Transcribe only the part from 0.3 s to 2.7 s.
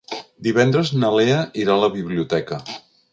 Divendres na Lea irà a la biblioteca.